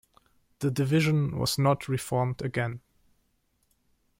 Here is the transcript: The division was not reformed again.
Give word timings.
The 0.61 0.71
division 0.71 1.37
was 1.37 1.59
not 1.59 1.87
reformed 1.87 2.41
again. 2.41 2.81